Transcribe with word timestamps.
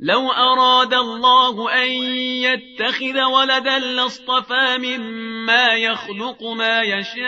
لو 0.00 0.32
أراد 0.32 0.94
الله 0.94 1.84
أن 1.84 1.88
يتخذ 2.42 3.22
ولدا 3.22 3.78
لاصطفى 3.78 4.78
مما 4.78 5.74
يخلق 5.74 6.42
ما 6.42 6.82
يشاء. 6.82 7.26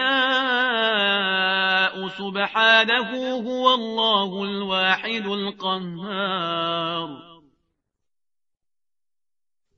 سبحانه 2.09 3.31
هو 3.31 3.75
الله 3.75 4.45
الواحد 4.45 5.27
القهار. 5.27 7.28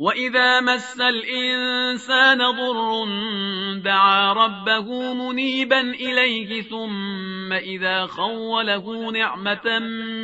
وإذا 0.00 0.60
مس 0.60 1.00
الإنسان 1.00 2.38
ضر 2.38 3.04
دعا 3.84 4.32
ربه 4.32 5.14
منيبا 5.14 5.80
إليه 5.80 6.62
ثم 6.62 7.52
إذا 7.52 8.06
خوله 8.06 9.10
نعمة 9.10 9.78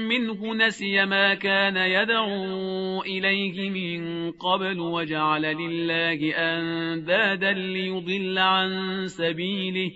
منه 0.09 0.55
نسي 0.55 1.05
ما 1.05 1.35
كان 1.35 1.77
يدعو 1.77 3.03
إليه 3.03 3.71
من 3.71 4.33
قبل 4.33 4.81
وجعل 4.81 5.43
لله 5.43 6.35
أندادا 6.37 7.53
ليضل 7.53 8.39
عن 8.39 9.03
سبيله. 9.07 9.91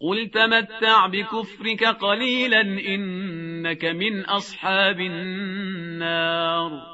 قل 0.00 0.30
تمتع 0.30 1.06
بكفرك 1.06 1.84
قليلا 1.84 2.60
إنك 2.60 3.84
من 3.84 4.24
أصحاب 4.24 5.00
النار. 5.00 6.93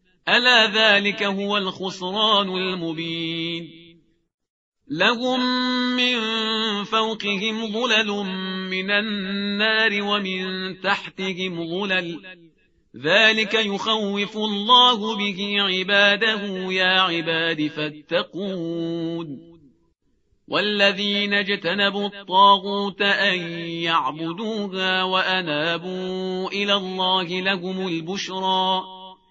ألا 0.29 0.65
ذلك 0.65 1.23
هو 1.23 1.57
الخسران 1.57 2.49
المبين 2.49 3.81
لهم 4.87 5.39
من 5.95 6.17
فوقهم 6.83 7.71
ظلل 7.71 8.07
من 8.69 8.91
النار 8.91 10.03
ومن 10.03 10.81
تحتهم 10.81 11.69
ظلل 11.69 12.21
ذلك 12.97 13.53
يخوف 13.53 14.37
الله 14.37 15.17
به 15.17 15.55
عباده 15.59 16.71
يا 16.71 17.01
عباد 17.01 17.67
فاتقون 17.67 19.51
والذين 20.47 21.33
اجتنبوا 21.33 22.07
الطاغوت 22.07 23.01
أن 23.01 23.39
يعبدوها 23.67 25.03
وأنابوا 25.03 26.47
إلى 26.49 26.73
الله 26.73 27.23
لهم 27.23 27.87
البشرى 27.87 29.00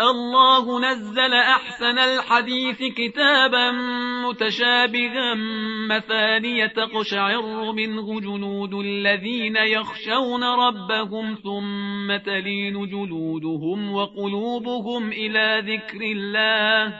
الله 0.00 0.80
نزل 0.80 1.34
أحسن 1.34 1.98
الحديث 1.98 2.78
كتابا 2.96 3.70
متشابها 4.28 5.34
مثانية 5.88 6.66
تقشعر 6.66 7.72
منه 7.72 8.20
جنود 8.20 8.74
الذين 8.74 9.56
يخشون 9.56 10.44
ربهم 10.44 11.34
ثم 11.34 12.16
تلين 12.16 12.86
جلودهم 12.86 13.92
وقلوبهم 13.92 15.12
إلى 15.12 15.62
ذكر 15.66 16.00
الله. 16.02 16.94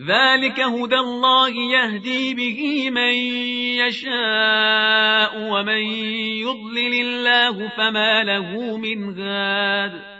ذلك 0.00 0.60
هدى 0.60 0.98
الله 0.98 1.48
يهدي 1.48 2.34
به 2.34 2.90
من 2.90 3.14
يشاء 3.84 5.52
ومن 5.52 5.82
يضلل 6.40 7.00
الله 7.00 7.68
فما 7.68 8.24
له 8.24 8.76
من 8.76 9.10
غاد. 9.20 10.19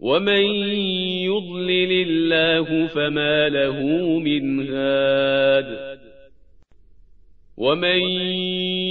ومن 0.00 0.42
يضلل 1.26 1.92
الله 1.92 2.86
فما 2.86 3.48
له 3.48 3.82
من 4.18 4.68
هاد 4.68 5.98
ومن 7.56 8.00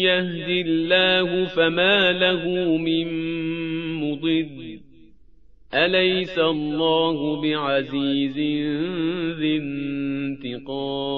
يهد 0.03 0.49
الله 0.67 1.45
فما 1.45 2.11
له 2.11 2.77
من 2.77 3.07
مضل 4.01 4.79
أليس 5.73 6.39
الله 6.39 7.41
بعزيز 7.41 8.37
ذي 9.39 9.57
انتقام 10.37 11.17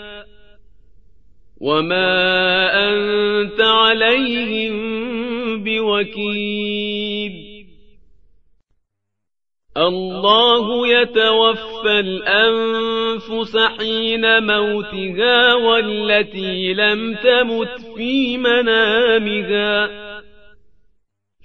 وما 1.61 2.09
أنت 2.89 3.61
عليهم 3.61 4.73
بوكيل. 5.63 7.31
الله 9.77 10.87
يتوفى 10.87 11.99
الأنفس 11.99 13.57
حين 13.57 14.43
موتها 14.43 15.53
والتي 15.53 16.73
لم 16.73 17.15
تمت 17.15 17.95
في 17.97 18.37
منامها. 18.37 20.00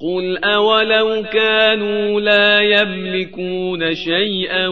قل 0.00 0.38
أولو 0.44 1.22
كانوا 1.22 2.20
لا 2.20 2.60
يملكون 2.60 3.94
شيئا 3.94 4.68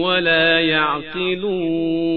ولا 0.00 0.60
يعقلون 0.60 2.08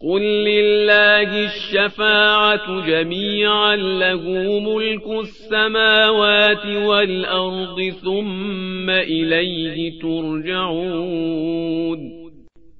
قل 0.00 0.22
لله 0.22 1.44
الشفاعة 1.44 2.86
جميعا 2.86 3.76
له 3.76 4.20
ملك 4.60 5.06
السماوات 5.22 6.66
والأرض 6.66 7.92
ثم 8.04 8.90
إليه 8.90 10.00
ترجعون 10.00 11.44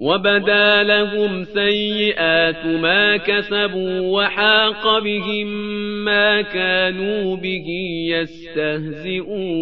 وبدا 0.00 0.82
لهم 0.82 1.44
سيئات 1.44 2.66
ما 2.66 3.16
كسبوا 3.16 4.00
وحاق 4.00 4.98
بهم 4.98 5.46
ما 6.04 6.42
كانوا 6.42 7.36
به 7.36 7.66
يستهزئون 8.10 9.56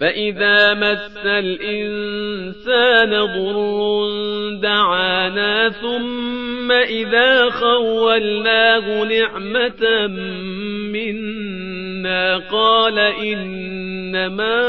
فإذا 0.00 0.74
مس 0.74 1.26
الإنسان 1.26 3.10
ضر 3.10 4.60
دعانا 4.62 5.68
ثم 5.70 6.72
إذا 6.72 7.50
خولناه 7.50 9.04
نعمة 9.04 10.06
منا 10.92 11.41
قال 12.50 12.98
إنما 12.98 14.62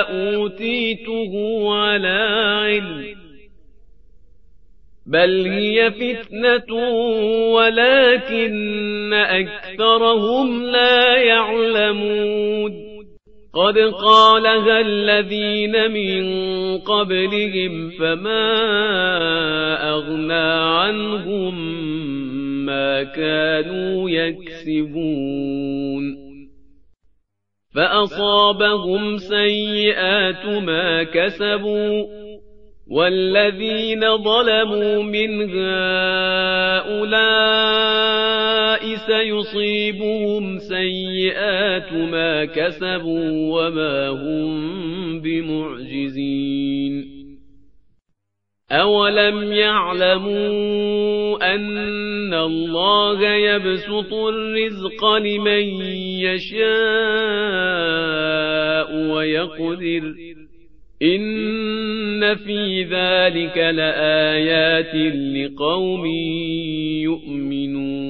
أوتيته 0.00 1.32
على 1.74 2.18
علم 2.62 3.20
بل 5.06 5.46
هي 5.46 5.90
فتنة 5.90 6.74
ولكن 7.54 9.12
أكثرهم 9.12 10.62
لا 10.62 11.16
يعلمون 11.16 12.90
قد 13.54 13.78
قالها 13.78 14.80
الذين 14.80 15.90
من 15.90 16.24
قبلهم 16.78 17.90
فما 17.90 18.50
أغنى 19.90 20.50
عنهم 20.78 21.54
ما 22.66 23.02
كانوا 23.02 24.10
يكسبون. 24.10 26.02
فأصابهم 27.74 29.16
سيئات 29.16 30.46
ما 30.46 31.02
كسبوا. 31.02 32.20
والذين 32.90 34.00
ظلموا 34.00 35.02
من 35.02 35.50
هؤلاء 35.50 37.20
سيصيبهم 38.96 40.58
سيئات 40.58 41.92
ما 41.92 42.44
كسبوا 42.44 43.30
وما 43.30 44.08
هم 44.08 45.20
بمعجزين. 45.20 47.19
أولم 48.72 49.52
يعلموا 49.52 51.54
أن 51.54 52.34
الله 52.34 53.28
يبسط 53.28 54.14
الرزق 54.14 55.16
لمن 55.16 55.82
يشاء 56.22 56.60
ويقدر 59.12 60.14
إن 61.02 62.36
في 62.36 62.82
ذلك 62.82 63.58
لآيات 63.58 64.94
لقوم 65.34 66.06
يؤمنون 67.02 68.09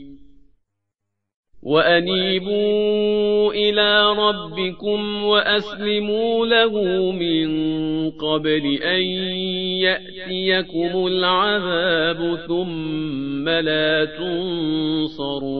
وأنيبوا 1.63 3.53
إلى 3.53 4.13
ربكم 4.17 5.23
وأسلموا 5.23 6.45
له 6.45 7.11
من 7.11 7.49
قبل 8.11 8.77
أن 8.83 9.01
يأتيكم 9.81 11.07
العذاب 11.07 12.35
ثم 12.47 13.49
لا 13.49 14.05
تنصرون 15.15 15.51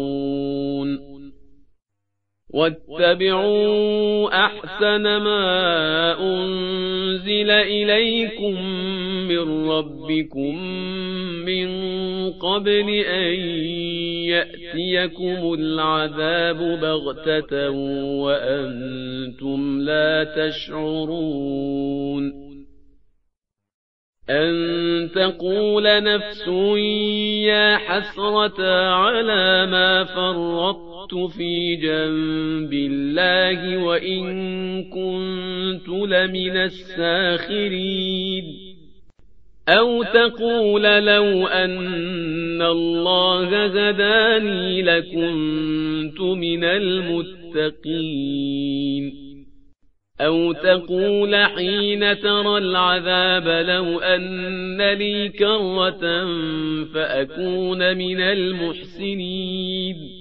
واتبعوا 2.53 4.46
أحسن 4.46 5.01
ما 5.01 6.20
أنزل 6.20 7.51
إليكم 7.51 8.62
من 9.27 9.70
ربكم 9.70 10.63
من 11.46 11.70
قبل 12.31 12.89
أن 12.89 13.34
يأتيكم 14.29 15.53
العذاب 15.53 16.58
بغتة 16.58 17.70
وأنتم 18.20 19.82
لا 19.82 20.23
تشعرون 20.23 22.41
أن 24.30 25.10
تقول 25.15 26.04
نفس 26.04 26.47
يا 27.47 27.78
حسرة 27.78 28.62
على 28.93 29.65
ما 29.65 30.04
فرطت 30.04 30.90
في 31.15 31.76
جنب 31.76 32.74
الله 32.74 33.78
وإن 33.78 34.24
كنت 34.84 35.89
لمن 35.89 36.58
الساخرين. 36.58 38.43
أو 39.69 40.04
تقول 40.04 40.84
لو 40.84 41.47
أن 41.47 42.62
الله 42.62 43.65
هداني 43.65 44.82
لكنت 44.82 46.21
من 46.21 46.63
المتقين. 46.63 47.62
أو 50.21 50.54
تقول 50.54 51.36
حين 51.36 52.19
ترى 52.19 52.58
العذاب 52.58 53.65
لو 53.67 54.00
أن 54.00 54.82
لي 54.82 55.30
كرة 55.30 56.26
فأكون 56.93 57.97
من 57.97 58.21
المحسنين. 58.21 60.20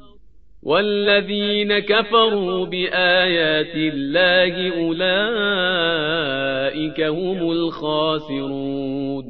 والذين 0.63 1.79
كفروا 1.79 2.65
بآيات 2.65 3.75
الله 3.75 4.73
أولئك 4.85 6.21
هم 7.01 7.51
الخاسرون. 7.51 9.25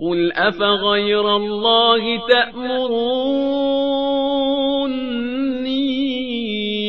قل 0.00 0.32
أفغير 0.32 1.36
الله 1.36 2.26
تأمروني 2.28 3.28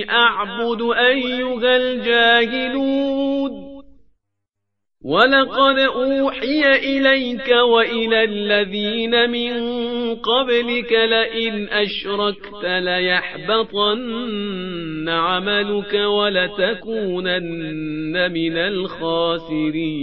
أعبد 0.09 0.81
أيها 0.97 1.77
الجاهلون. 1.77 3.29
ولقد 5.05 5.79
أوحي 5.79 6.75
إليك 6.75 7.49
وإلى 7.49 8.23
الذين 8.23 9.29
من 9.29 9.53
قبلك 10.15 10.91
لئن 10.91 11.67
أشركت 11.69 12.65
ليحبطن 12.65 13.99
عملك 15.09 15.93
ولتكونن 15.93 17.51
من 18.31 18.57
الخاسرين. 18.57 19.99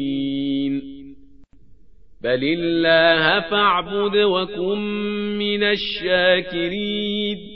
بل 2.23 2.41
الله 2.45 3.41
فاعبد 3.41 4.17
وكن 4.17 4.79
من 5.39 5.63
الشاكرين. 5.63 7.56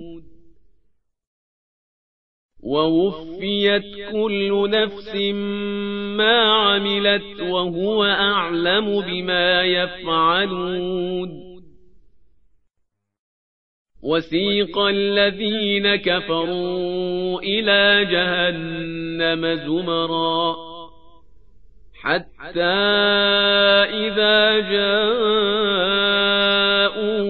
ووفيت 2.71 4.11
كل 4.11 4.69
نفس 4.69 5.15
ما 6.17 6.41
عملت 6.41 7.41
وهو 7.41 8.03
أعلم 8.03 9.01
بما 9.01 9.63
يفعلون. 9.63 11.51
وسيق 14.03 14.77
الذين 14.79 15.95
كفروا 15.95 17.41
إلى 17.41 18.05
جهنم 18.11 19.55
زمرًا. 19.67 20.71
حتى 22.01 22.61
إذا 23.93 24.59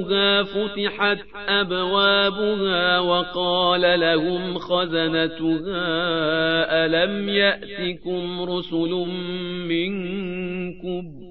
جاءوها 0.10 0.44
فتحت 0.44 1.18
أبوابها 1.48 3.00
وقال 3.00 4.00
لهم 4.00 4.58
خزنتها 4.58 5.86
ألم 6.86 7.30
يأتكم 7.30 8.42
رسل 8.42 9.06
منكم؟ 9.68 11.31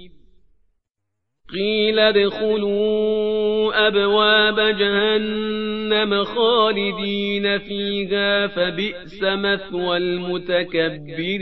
قيل 1.53 1.99
ادخلوا 1.99 3.87
أبواب 3.87 4.59
جهنم 4.59 6.23
خالدين 6.23 7.57
فيها 7.57 8.47
فبئس 8.47 9.23
مثوى 9.23 9.97
المتكبرين. 9.97 11.41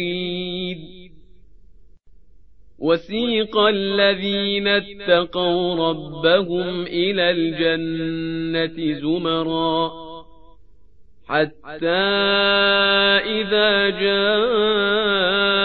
وسيق 2.79 3.57
الذين 3.57 4.67
اتقوا 4.67 5.89
ربهم 5.89 6.83
إلى 6.83 7.31
الجنة 7.31 8.99
زمرًا 8.99 10.09
حتى 11.29 11.87
إذا 13.39 13.89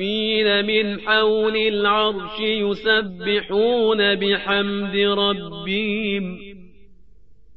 الكافين 0.00 0.66
من 0.66 1.00
حول 1.00 1.56
العرش 1.56 2.40
يسبحون 2.40 4.14
بحمد 4.14 4.96
ربهم 4.96 6.38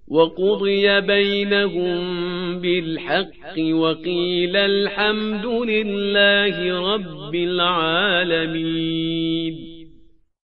وقضي 0.08 1.02
بينهم 1.02 2.60
بالحق 2.60 3.60
وقيل 3.60 4.56
الحمد 4.56 5.46
لله 5.46 6.80
رب 6.94 7.36
العالمين 7.36 8.96